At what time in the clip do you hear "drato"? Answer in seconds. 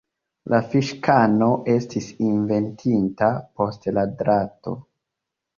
4.23-4.79